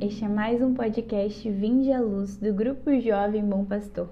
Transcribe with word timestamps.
Este 0.00 0.24
é 0.24 0.28
mais 0.28 0.60
um 0.60 0.74
podcast 0.74 1.48
Vinde 1.50 1.92
à 1.92 2.00
Luz 2.00 2.36
do 2.36 2.52
Grupo 2.52 2.98
Jovem 3.00 3.44
Bom 3.44 3.64
Pastor. 3.64 4.08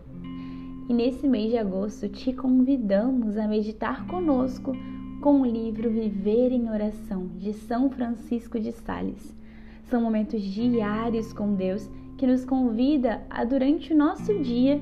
E 0.88 0.94
nesse 0.94 1.28
mês 1.28 1.50
de 1.50 1.58
agosto 1.58 2.08
te 2.08 2.32
convidamos 2.32 3.36
a 3.36 3.46
meditar 3.46 4.06
conosco 4.06 4.72
com 5.20 5.40
o 5.40 5.46
livro 5.46 5.90
Viver 5.90 6.52
em 6.52 6.70
Oração 6.70 7.26
de 7.36 7.52
São 7.52 7.90
Francisco 7.90 8.58
de 8.58 8.72
Sales. 8.72 9.36
São 9.84 10.00
momentos 10.00 10.42
diários 10.42 11.32
com 11.32 11.54
Deus 11.54 11.90
que 12.16 12.26
nos 12.26 12.44
convida 12.44 13.20
a, 13.28 13.44
durante 13.44 13.92
o 13.92 13.96
nosso 13.96 14.38
dia, 14.38 14.80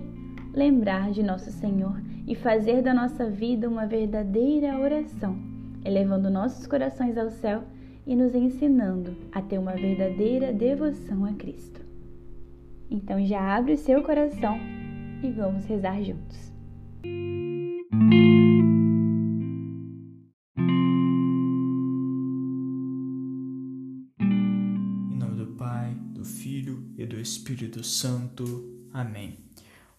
lembrar 0.53 1.11
de 1.11 1.23
nosso 1.23 1.51
Senhor 1.51 2.01
e 2.27 2.35
fazer 2.35 2.83
da 2.83 2.95
nossa 2.95 3.29
vida 3.29 3.69
uma 3.69 3.87
verdadeira 3.87 4.79
oração, 4.79 5.37
elevando 5.85 6.31
nossos 6.31 6.67
corações 6.67 7.17
ao 7.17 7.31
céu 7.31 7.65
e 8.09 8.17
nos 8.17 8.35
ensinando 8.35 9.15
a 9.31 9.43
ter 9.43 9.59
uma 9.59 9.75
verdadeira 9.75 10.51
devoção 10.51 11.27
a 11.27 11.35
Cristo. 11.35 11.79
Então 12.91 13.23
já 13.27 13.55
abre 13.55 13.75
o 13.75 13.77
seu 13.77 14.03
coração 14.03 14.59
e 15.23 15.31
vamos 15.31 15.67
rezar 15.67 16.03
juntos. 16.03 16.51
Em 17.05 17.85
nome 25.19 25.37
do 25.37 25.49
Pai, 25.59 25.95
do 26.15 26.25
Filho 26.25 26.83
e 26.97 27.05
do 27.05 27.21
Espírito 27.21 27.85
Santo. 27.85 28.89
Amém. 28.91 29.37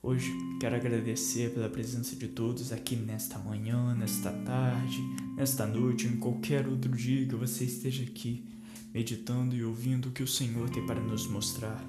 Hoje 0.01 0.31
quero 0.61 0.77
agradecer 0.77 1.53
pela 1.53 1.67
presença 1.67 2.15
de 2.15 2.29
todos 2.29 2.71
aqui 2.71 2.95
nesta 2.95 3.37
manhã, 3.37 3.93
nesta 3.93 4.31
tarde, 4.31 4.97
nesta 5.35 5.67
noite, 5.67 6.07
em 6.07 6.15
qualquer 6.15 6.65
outro 6.69 6.89
dia 6.95 7.27
que 7.27 7.35
você 7.35 7.65
esteja 7.65 8.03
aqui, 8.03 8.45
meditando 8.93 9.53
e 9.53 9.61
ouvindo 9.61 10.07
o 10.07 10.11
que 10.13 10.23
o 10.23 10.27
Senhor 10.27 10.69
tem 10.69 10.85
para 10.85 11.01
nos 11.01 11.27
mostrar. 11.27 11.85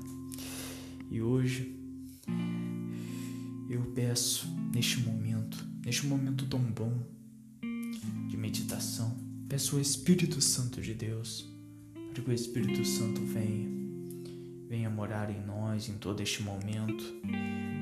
E 1.08 1.22
hoje 1.22 1.72
eu 3.68 3.82
peço, 3.94 4.48
neste 4.74 4.98
momento, 5.02 5.64
neste 5.84 6.04
momento 6.04 6.46
tão 6.46 6.58
bom 6.60 6.92
de 8.28 8.36
meditação, 8.36 9.16
peço 9.48 9.76
ao 9.76 9.80
Espírito 9.80 10.40
Santo 10.40 10.82
de 10.82 10.94
Deus, 10.94 11.48
para 12.12 12.24
que 12.24 12.30
o 12.30 12.34
Espírito 12.34 12.84
Santo 12.84 13.20
venha, 13.20 13.68
venha 14.68 14.90
morar 14.90 15.30
em 15.30 15.40
nós 15.46 15.88
em 15.88 15.94
todo 15.94 16.20
este 16.20 16.42
momento 16.42 17.04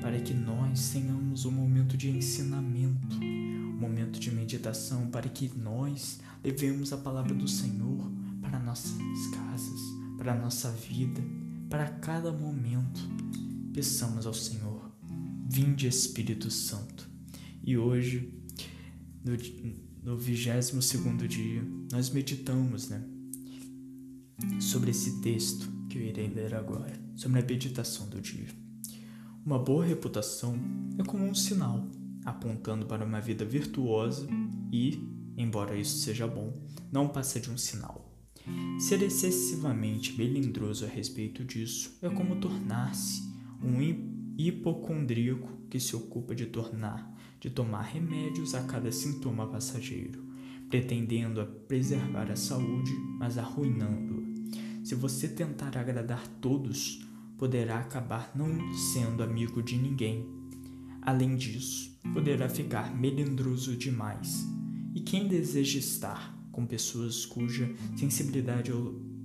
para 0.01 0.19
que 0.19 0.33
nós 0.33 0.89
tenhamos 0.91 1.45
um 1.45 1.51
momento 1.51 1.97
de 1.97 2.09
ensinamento, 2.09 3.17
um 3.17 3.77
momento 3.79 4.19
de 4.19 4.31
meditação, 4.31 5.07
para 5.07 5.27
que 5.27 5.51
nós 5.57 6.19
levemos 6.43 6.93
a 6.93 6.97
palavra 6.97 7.33
do 7.33 7.47
Senhor 7.47 8.09
para 8.41 8.59
nossas 8.59 8.97
casas, 9.33 9.79
para 10.17 10.35
nossa 10.35 10.71
vida, 10.71 11.21
para 11.69 11.87
cada 11.89 12.31
momento. 12.31 13.01
Peçamos 13.73 14.25
ao 14.25 14.33
Senhor, 14.33 14.91
vinde 15.49 15.87
Espírito 15.87 16.49
Santo. 16.49 17.09
E 17.63 17.77
hoje, 17.77 18.33
no, 20.03 20.17
vigésimo 20.17 20.81
segundo 20.81 21.27
dia, 21.27 21.61
nós 21.91 22.09
meditamos, 22.09 22.89
né? 22.89 23.03
Sobre 24.59 24.91
esse 24.91 25.21
texto 25.21 25.69
que 25.89 25.97
eu 25.97 26.01
irei 26.01 26.27
ler 26.27 26.55
agora, 26.55 26.97
sobre 27.15 27.39
a 27.39 27.45
meditação 27.45 28.07
do 28.07 28.21
dia. 28.21 28.47
Uma 29.45 29.57
boa 29.57 29.85
reputação 29.85 30.59
é 30.97 31.03
como 31.03 31.25
um 31.25 31.33
sinal 31.33 31.87
apontando 32.25 32.85
para 32.85 33.05
uma 33.05 33.21
vida 33.21 33.45
virtuosa 33.45 34.27
e, 34.71 35.01
embora 35.37 35.75
isso 35.75 35.97
seja 35.99 36.27
bom, 36.27 36.53
não 36.91 37.07
passa 37.07 37.39
de 37.39 37.49
um 37.49 37.57
sinal. 37.57 38.13
Ser 38.79 39.01
excessivamente 39.01 40.17
melindroso 40.17 40.85
a 40.85 40.87
respeito 40.87 41.43
disso 41.43 41.97
é 42.01 42.09
como 42.09 42.35
tornar-se 42.35 43.23
um 43.63 43.81
hipocondríaco 44.37 45.49
que 45.69 45.79
se 45.79 45.95
ocupa 45.95 46.35
de 46.35 46.45
tornar, 46.45 47.15
de 47.39 47.49
tomar 47.49 47.83
remédios 47.83 48.53
a 48.53 48.63
cada 48.63 48.91
sintoma 48.91 49.47
passageiro, 49.47 50.23
pretendendo 50.69 51.45
preservar 51.67 52.29
a 52.29 52.35
saúde, 52.35 52.91
mas 53.17 53.37
arruinando-a. 53.37 54.85
Se 54.85 54.95
você 54.95 55.27
tentar 55.27 55.77
agradar 55.77 56.27
todos, 56.41 57.05
poderá 57.39 57.79
acabar 57.79 58.31
não 58.35 58.73
sendo 58.73 59.23
amigo 59.23 59.63
de 59.63 59.77
ninguém. 59.77 60.27
Além 61.01 61.37
disso, 61.37 61.97
poderá 62.13 62.49
ficar 62.49 62.93
melindroso 62.93 63.77
demais. 63.77 64.45
E 64.93 64.99
quem 64.99 65.27
deseja 65.27 65.79
estar 65.79 66.37
com 66.51 66.65
pessoas 66.65 67.25
cuja 67.25 67.73
sensibilidade 67.95 68.73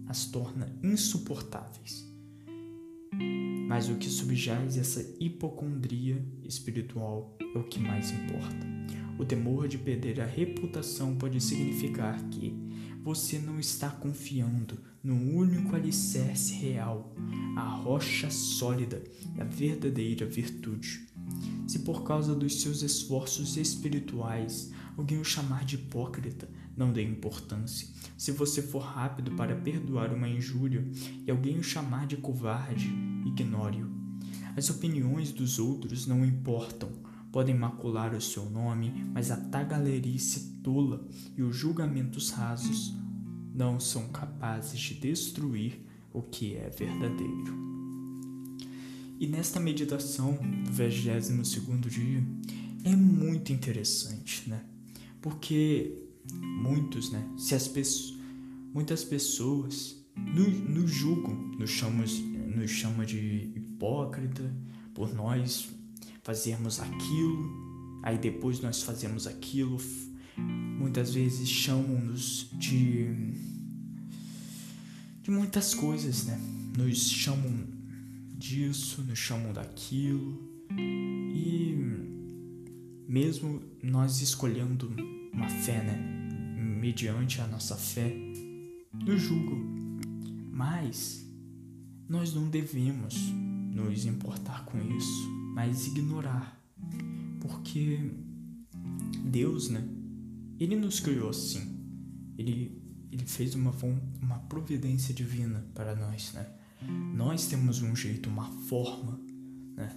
as 0.07 0.27
torna 0.27 0.73
insuportáveis? 0.83 2.09
Mas 3.67 3.89
o 3.89 3.97
que 3.97 4.09
subjaz 4.09 4.79
essa 4.79 5.05
hipocondria 5.19 6.25
espiritual 6.45 7.37
é 7.41 7.59
o 7.59 7.65
que 7.65 7.81
mais 7.81 8.13
importa. 8.13 8.65
O 9.19 9.25
temor 9.25 9.67
de 9.67 9.79
perder 9.79 10.21
a 10.21 10.27
reputação 10.27 11.17
pode 11.17 11.41
significar 11.41 12.23
que 12.29 12.55
você 13.05 13.39
não 13.39 13.61
está 13.61 13.91
confiando 13.91 14.79
no 15.03 15.15
único 15.15 15.77
alicerce 15.77 16.55
real, 16.55 17.15
a 17.55 17.61
rocha 17.61 18.31
sólida 18.31 19.05
da 19.37 19.45
verdadeira 19.45 20.25
virtude. 20.25 21.07
Se 21.69 21.81
por 21.81 22.03
causa 22.03 22.35
dos 22.35 22.63
seus 22.63 22.81
esforços 22.81 23.59
espirituais 23.59 24.73
alguém 24.97 25.21
o 25.21 25.25
chamar 25.25 25.67
de 25.67 25.75
hipócrita, 25.75 26.49
não 26.75 26.95
dê 26.95 27.03
importância. 27.03 27.87
Se 28.17 28.33
você 28.33 28.63
for 28.63 28.83
rápido 28.83 29.33
para 29.33 29.55
perdoar 29.55 30.11
uma 30.11 30.29
injúria 30.29 30.83
e 31.27 31.31
alguém 31.31 31.59
o 31.59 31.63
chamar 31.63 32.07
de 32.07 32.17
covarde, 32.17 32.91
ignore-o. 33.27 33.93
As 34.57 34.71
opiniões 34.71 35.31
dos 35.31 35.59
outros 35.59 36.07
não 36.07 36.25
importam. 36.25 36.91
Podem 37.35 37.53
macular 37.53 38.15
o 38.15 38.21
seu 38.21 38.49
nome, 38.49 38.93
mas 39.13 39.33
a 39.33 39.37
tagalerice 39.37 40.61
tola 40.63 41.05
e 41.37 41.43
os 41.43 41.57
julgamentos 41.57 42.31
rasos 42.31 42.95
não 43.53 43.81
são 43.81 44.07
capazes 44.11 44.79
de 44.79 44.95
destruir 44.95 45.85
o 46.13 46.23
que 46.23 46.55
é 46.55 46.71
verdadeiro. 46.71 47.59
E 49.19 49.27
nesta 49.27 49.59
meditação 49.59 50.39
do 50.65 50.71
22 50.71 51.49
segundo 51.49 51.91
dia 51.91 52.25
é 52.85 52.95
muito 52.95 53.53
interessante, 53.53 54.49
né? 54.49 54.65
Porque 55.21 55.93
muitos, 56.33 57.11
né? 57.11 57.29
Se 57.37 57.57
as 57.57 57.67
pessoas, 57.67 58.17
muitas 58.73 59.03
pessoas 59.03 60.07
nos, 60.17 60.61
nos 60.71 60.89
julgam, 60.89 61.35
nos 61.59 61.83
nos 62.55 62.71
chamam 62.71 63.05
de 63.05 63.51
hipócrita 63.57 64.55
por 64.95 65.13
nós 65.13 65.75
fazermos 66.25 66.81
aquilo, 66.81 68.01
aí 68.03 68.19
depois 68.19 68.61
nós 68.61 68.83
fazemos 68.83 69.27
aquilo, 69.27 69.79
muitas 70.37 71.15
vezes 71.15 71.49
chamam-nos 71.49 72.49
de 72.53 73.55
de 75.23 75.31
muitas 75.31 75.73
coisas, 75.75 76.27
né? 76.27 76.39
Nos 76.77 77.09
chamam 77.09 77.67
disso, 78.37 79.01
nos 79.03 79.19
chamam 79.19 79.55
daquilo 79.55 80.39
e 80.79 81.75
mesmo 83.09 83.63
nós 83.83 84.21
escolhendo 84.21 84.95
uma 85.33 85.49
fé, 85.49 85.83
né? 85.83 85.97
Mediante 86.79 87.41
a 87.41 87.47
nossa 87.47 87.75
fé, 87.75 88.15
nos 88.93 89.23
julgam. 89.23 89.59
Mas 90.53 91.27
nós 92.07 92.35
não 92.35 92.49
devemos 92.51 93.15
nos 93.73 94.05
importar 94.05 94.67
com 94.67 94.79
isso, 94.95 95.44
mas 95.55 95.87
ignorar. 95.87 96.61
Porque 97.41 98.11
Deus, 99.25 99.71
né? 99.71 99.87
Ele 100.59 100.77
nos 100.77 101.01
criou 101.01 101.31
assim. 101.31 101.79
Ele, 102.37 102.83
ele 103.11 103.25
fez 103.25 103.55
uma, 103.55 103.73
uma 104.21 104.39
providência 104.41 105.15
divina 105.15 105.65
para 105.73 105.95
nós, 105.95 106.33
né? 106.33 106.47
Nós 107.15 107.47
temos 107.47 107.81
um 107.81 107.95
jeito, 107.95 108.29
uma 108.29 108.51
forma, 108.67 109.21
né? 109.77 109.97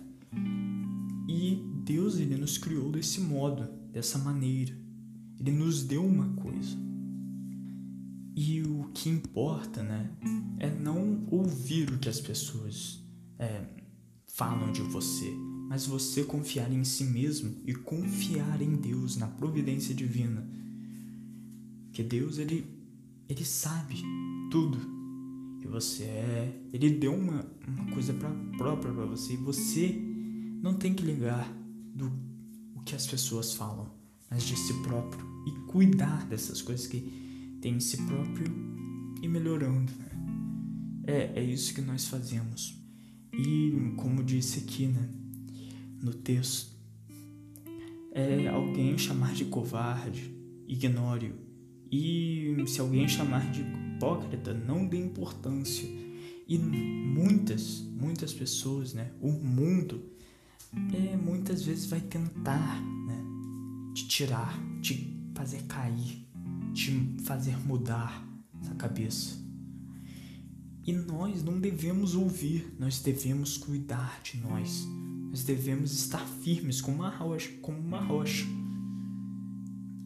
E 1.27 1.61
Deus, 1.83 2.17
ele 2.17 2.37
nos 2.37 2.57
criou 2.57 2.91
desse 2.91 3.19
modo, 3.19 3.67
dessa 3.91 4.17
maneira. 4.19 4.73
Ele 5.39 5.51
nos 5.51 5.83
deu 5.83 6.05
uma 6.05 6.29
coisa. 6.35 6.77
E 8.35 8.61
o 8.61 8.91
que 8.93 9.09
importa, 9.09 9.81
né? 9.81 10.11
É 10.59 10.69
não 10.69 11.25
ouvir 11.31 11.91
o 11.91 11.97
que 11.97 12.07
as 12.07 12.21
pessoas 12.21 13.03
é, 13.39 13.65
falam 14.27 14.71
de 14.71 14.81
você, 14.81 15.33
mas 15.67 15.85
você 15.85 16.23
confiar 16.23 16.71
em 16.71 16.83
si 16.83 17.03
mesmo 17.03 17.55
e 17.65 17.73
confiar 17.73 18.61
em 18.61 18.75
Deus, 18.75 19.17
na 19.17 19.27
providência 19.27 19.93
divina. 19.93 20.47
Que 21.91 22.03
Deus 22.03 22.37
ele 22.37 22.77
ele 23.29 23.43
sabe 23.43 24.01
tudo 24.49 24.77
que 25.59 25.67
você 25.67 26.03
é. 26.03 26.61
Ele 26.71 26.89
deu 26.91 27.13
uma, 27.13 27.45
uma 27.67 27.91
coisa 27.91 28.13
pra, 28.13 28.29
própria 28.57 28.93
para 28.93 29.05
você 29.05 29.33
e 29.33 29.37
você 29.37 29.93
não 30.61 30.75
tem 30.75 30.93
que 30.93 31.03
ligar 31.03 31.51
do 31.93 32.11
o 32.73 32.81
que 32.81 32.95
as 32.95 33.05
pessoas 33.05 33.53
falam, 33.53 33.91
mas 34.29 34.43
de 34.43 34.55
si 34.55 34.73
próprio 34.81 35.25
e 35.45 35.51
cuidar 35.67 36.25
dessas 36.27 36.61
coisas 36.61 36.87
que 36.87 37.57
tem 37.61 37.75
em 37.75 37.79
si 37.79 37.97
próprio 38.03 38.47
e 39.21 39.27
melhorando. 39.27 39.91
Né? 39.91 40.07
É, 41.05 41.39
é 41.39 41.43
isso 41.43 41.73
que 41.73 41.81
nós 41.81 42.07
fazemos. 42.07 42.77
E 43.33 43.93
como 43.97 44.23
disse 44.23 44.59
aqui, 44.59 44.87
né, 44.87 45.09
no 46.01 46.13
texto, 46.13 46.75
é 48.11 48.47
alguém 48.47 48.97
chamar 48.97 49.33
de 49.33 49.45
covarde, 49.45 50.33
ignore-o. 50.67 51.35
E 51.91 52.55
se 52.67 52.81
alguém 52.81 53.07
chamar 53.07 53.51
de 53.51 53.61
hipócrita, 53.61 54.53
não 54.53 54.87
dê 54.87 54.97
importância. 54.97 55.87
E 56.47 56.57
muitas, 56.57 57.81
muitas 57.81 58.33
pessoas, 58.33 58.93
né, 58.93 59.11
o 59.21 59.31
mundo, 59.31 60.03
é, 60.93 61.15
muitas 61.17 61.63
vezes 61.63 61.85
vai 61.85 61.99
tentar, 61.99 62.81
né, 62.81 63.23
te 63.93 64.07
tirar, 64.07 64.57
te 64.81 65.15
fazer 65.35 65.63
cair, 65.63 66.25
te 66.73 66.91
fazer 67.23 67.57
mudar 67.65 68.25
essa 68.61 68.73
cabeça. 68.75 69.37
E 70.85 70.93
nós 70.93 71.43
não 71.43 71.59
devemos 71.59 72.15
ouvir, 72.15 72.73
nós 72.79 72.99
devemos 73.01 73.57
cuidar 73.57 74.21
de 74.23 74.37
nós. 74.37 74.87
Nós 75.29 75.43
devemos 75.43 75.91
estar 75.93 76.25
firmes 76.25 76.81
como 76.81 76.97
uma 76.97 77.09
rocha, 77.09 77.51
como 77.61 77.77
uma 77.79 78.01
rocha. 78.01 78.45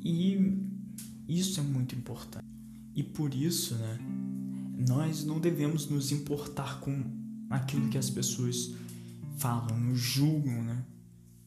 E 0.03 0.37
isso 1.27 1.59
é 1.59 1.63
muito 1.63 1.95
importante. 1.95 2.45
E 2.95 3.03
por 3.03 3.33
isso, 3.33 3.75
né, 3.75 3.99
nós 4.87 5.23
não 5.23 5.39
devemos 5.39 5.89
nos 5.89 6.11
importar 6.11 6.79
com 6.79 7.03
aquilo 7.49 7.89
que 7.89 7.97
as 7.97 8.09
pessoas 8.09 8.73
falam, 9.37 9.79
nos 9.79 9.99
julgam, 9.99 10.63
né? 10.63 10.85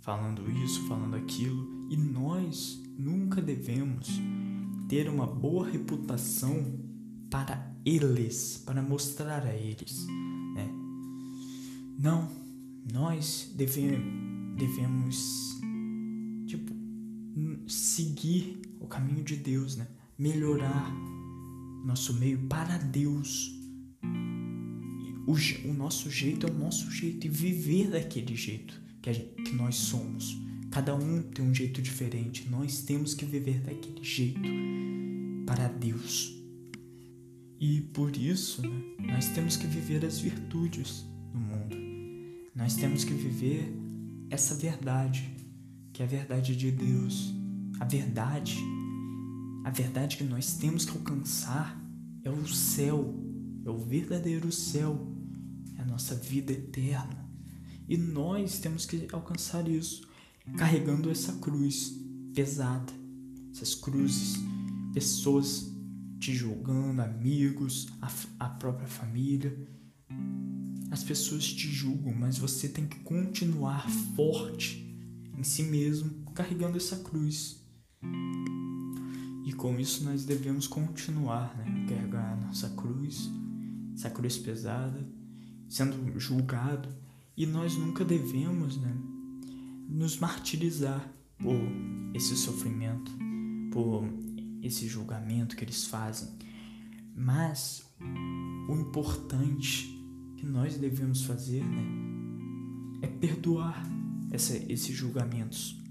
Falando 0.01 0.51
isso, 0.51 0.87
falando 0.87 1.17
aquilo. 1.17 1.89
E 1.91 1.97
nós 1.97 2.81
nunca 2.99 3.41
devemos 3.41 4.09
ter 4.89 5.09
uma 5.09 5.27
boa 5.27 5.69
reputação 5.69 6.79
para 7.31 7.75
eles, 7.85 8.63
para 8.65 8.83
mostrar 8.83 9.45
a 9.45 9.55
eles, 9.55 10.07
né? 10.55 10.69
Não, 11.99 12.29
nós 12.93 13.53
deve, 13.55 13.99
devemos, 14.57 15.61
tipo, 16.47 16.73
seguir 17.67 18.61
o 18.81 18.87
caminho 18.87 19.25
de 19.25 19.37
Deus, 19.37 19.77
né? 19.77 19.87
Melhorar 20.19 20.93
nosso 21.85 22.15
meio 22.15 22.39
para 22.47 22.79
Deus. 22.79 23.53
O, 25.27 25.33
o 25.69 25.75
nosso 25.75 26.11
jeito 26.11 26.47
é 26.47 26.51
o 26.51 26.55
nosso 26.55 26.91
jeito 26.91 27.27
e 27.27 27.31
viver 27.31 27.91
daquele 27.91 28.37
jeito 28.37 28.81
que, 29.01 29.11
a, 29.11 29.15
que 29.15 29.53
nós 29.55 29.77
somos. 29.77 30.37
Cada 30.71 30.95
um 30.95 31.23
tem 31.23 31.45
um 31.45 31.55
jeito 31.55 31.81
diferente. 31.81 32.49
Nós 32.51 32.83
temos 32.83 33.15
que 33.15 33.25
viver 33.25 33.61
daquele 33.61 34.03
jeito 34.03 34.41
para 35.47 35.69
Deus. 35.69 36.35
E 37.61 37.81
por 37.81 38.15
isso, 38.17 38.63
né, 38.63 38.83
nós 38.99 39.29
temos 39.29 39.57
que 39.57 39.67
viver 39.67 40.05
as 40.05 40.19
virtudes 40.19 41.07
do 41.33 41.39
mundo. 41.39 41.94
Nós 42.55 42.75
temos 42.77 43.03
que 43.03 43.13
viver 43.13 43.75
essa 44.31 44.55
verdade, 44.55 45.29
que 45.93 46.03
é 46.03 46.07
a 46.07 46.09
verdade 46.09 46.55
de 46.55 46.71
Deus. 46.71 47.35
A 47.81 47.85
verdade, 47.85 48.59
a 49.65 49.71
verdade 49.71 50.17
que 50.17 50.25
nós 50.25 50.55
temos 50.55 50.85
que 50.85 50.97
alcançar 50.97 51.77
é 52.23 52.31
o 52.31 52.47
céu, 52.47 53.13
é 53.65 53.71
o 53.71 53.79
verdadeiro 53.79 54.53
céu, 54.53 54.97
é 55.77 55.83
a 55.83 55.85
nossa 55.85 56.15
vida 56.15 56.53
eterna. 56.53 57.29
E 57.89 57.97
nós 57.97 58.61
temos 58.61 58.87
que 58.87 59.09
alcançar 59.13 59.69
isso 59.69 60.09
carregando 60.57 61.11
essa 61.11 61.33
cruz 61.35 61.93
pesada, 62.35 62.93
essas 63.53 63.75
cruzes, 63.75 64.37
pessoas 64.93 65.71
te 66.21 66.33
julgando, 66.35 67.03
amigos, 67.03 67.89
a, 68.01 68.11
a 68.47 68.49
própria 68.49 68.89
família. 68.89 69.57
As 70.95 71.03
pessoas 71.03 71.53
te 71.53 71.67
julgam, 71.67 72.15
mas 72.15 72.39
você 72.39 72.69
tem 72.69 72.87
que 72.87 73.01
continuar 73.01 73.91
forte 74.15 74.97
em 75.37 75.43
si 75.43 75.65
mesmo, 75.65 76.25
carregando 76.33 76.77
essa 76.77 76.95
cruz. 76.99 77.61
E 79.45 79.53
com 79.55 79.77
isso 79.81 80.05
nós 80.05 80.25
devemos 80.25 80.69
continuar, 80.69 81.53
né? 81.57 81.87
Carregar 81.89 82.35
a 82.35 82.47
nossa 82.47 82.71
cruz, 82.77 83.29
essa 83.93 84.09
cruz 84.09 84.39
pesada, 84.39 85.05
sendo 85.69 86.17
julgado. 86.21 86.89
E 87.37 87.45
nós 87.45 87.77
nunca 87.77 88.05
devemos, 88.05 88.77
né? 88.77 88.97
Nos 89.89 90.21
martirizar 90.21 91.13
por 91.41 91.59
esse 92.15 92.37
sofrimento, 92.37 93.11
por 93.73 94.05
esse 94.63 94.87
julgamento 94.87 95.57
que 95.57 95.65
eles 95.65 95.87
fazem. 95.87 96.29
Mas 97.17 97.83
o 98.69 98.77
importante 98.77 99.94
que 100.45 100.51
nós 100.51 100.77
devemos 100.77 101.25
fazer 101.25 101.65
né, 101.65 101.83
é 103.01 103.07
perdoar 103.07 103.83
essa, 104.31 104.55
esses 104.71 104.95
julgamentos. 104.95 105.83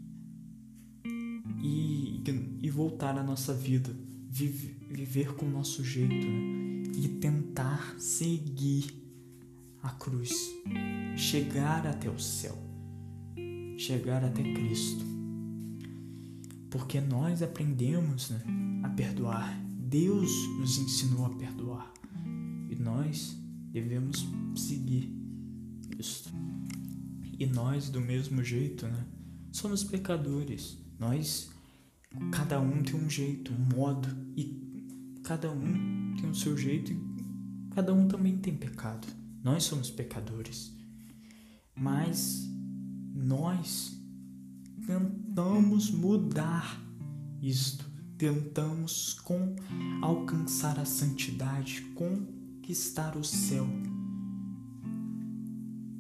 E, 1.61 2.21
e 2.61 2.69
voltar 2.69 3.17
à 3.17 3.23
nossa 3.23 3.53
vida, 3.53 3.89
vive, 4.29 4.75
viver 4.89 5.33
com 5.33 5.45
o 5.45 5.49
nosso 5.49 5.83
jeito 5.83 6.27
né, 6.27 6.83
e 6.95 7.07
tentar 7.19 7.95
seguir 7.97 8.85
a 9.81 9.89
cruz, 9.89 10.31
chegar 11.15 11.87
até 11.87 12.09
o 12.09 12.19
céu, 12.19 12.57
chegar 13.77 14.23
até 14.23 14.43
Cristo. 14.43 15.03
Porque 16.69 17.01
nós 17.01 17.41
aprendemos 17.41 18.29
né, 18.29 18.41
a 18.83 18.89
perdoar. 18.89 19.59
Deus 19.79 20.31
nos 20.59 20.77
ensinou 20.77 21.25
a 21.25 21.29
perdoar. 21.29 21.91
E 22.69 22.75
nós 22.75 23.42
devemos 23.73 24.25
seguir 24.55 25.11
isso. 25.97 26.31
E 27.39 27.47
nós, 27.47 27.89
do 27.89 27.99
mesmo 27.99 28.43
jeito, 28.43 28.85
né, 28.85 29.05
somos 29.51 29.83
pecadores. 29.83 30.77
Nós, 30.99 31.49
cada 32.31 32.61
um 32.61 32.83
tem 32.83 32.95
um 32.95 33.09
jeito, 33.09 33.51
um 33.51 33.75
modo, 33.75 34.07
e 34.37 35.19
cada 35.23 35.51
um 35.51 36.15
tem 36.21 36.29
o 36.29 36.35
seu 36.35 36.55
jeito, 36.55 36.91
e 36.91 37.73
cada 37.73 37.91
um 37.93 38.07
também 38.07 38.37
tem 38.37 38.55
pecado. 38.55 39.07
Nós 39.43 39.63
somos 39.63 39.89
pecadores. 39.89 40.71
Mas 41.75 42.47
nós 43.15 43.99
tentamos 44.85 45.89
mudar 45.89 46.79
isto, 47.41 47.89
tentamos 48.17 49.15
com 49.15 49.55
alcançar 50.01 50.79
a 50.79 50.85
santidade, 50.85 51.81
conquistar 52.63 53.17
o 53.17 53.23
céu. 53.25 53.67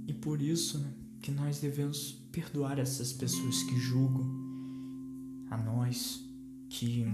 E 0.07 0.13
por 0.13 0.41
isso 0.41 0.79
né, 0.79 0.93
que 1.21 1.29
nós 1.29 1.59
devemos 1.59 2.13
perdoar 2.31 2.79
essas 2.79 3.11
pessoas 3.11 3.63
que 3.63 3.77
julgam 3.77 4.25
a 5.51 5.57
nós, 5.57 6.23
que 6.69 7.05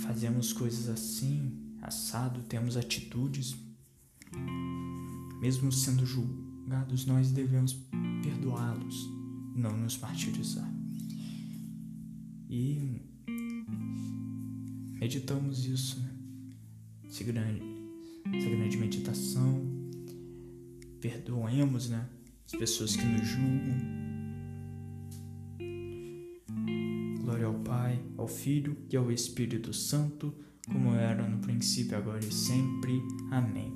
fazemos 0.00 0.54
coisas 0.54 0.88
assim, 0.88 1.52
assado, 1.82 2.40
temos 2.44 2.78
atitudes, 2.78 3.54
mesmo 5.38 5.70
sendo 5.70 6.06
julgados, 6.06 7.04
nós 7.04 7.30
devemos 7.30 7.76
perdoá-los 8.22 9.06
não 9.54 9.76
nos 9.76 9.98
martirizar. 9.98 10.72
E 12.48 13.02
meditamos 14.98 15.66
isso, 15.66 16.00
né? 16.00 16.07
Essa 17.08 17.24
grande, 17.24 18.76
meditação. 18.76 19.66
Perdoemos, 21.00 21.88
né? 21.88 22.06
As 22.44 22.52
pessoas 22.52 22.94
que 22.94 23.04
nos 23.04 23.26
julgam. 23.26 23.98
Glória 27.22 27.46
ao 27.46 27.54
Pai, 27.54 27.98
ao 28.16 28.28
Filho 28.28 28.76
e 28.90 28.96
ao 28.96 29.10
Espírito 29.10 29.72
Santo, 29.72 30.34
como 30.66 30.94
era 30.94 31.26
no 31.26 31.38
princípio, 31.38 31.96
agora 31.96 32.20
e 32.20 32.32
sempre. 32.32 33.00
Amém. 33.30 33.72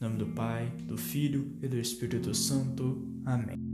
Em 0.00 0.04
nome 0.04 0.18
do 0.18 0.26
Pai, 0.26 0.70
do 0.86 0.98
Filho 0.98 1.56
e 1.62 1.68
do 1.68 1.78
Espírito 1.78 2.34
Santo. 2.34 3.02
Amém. 3.24 3.73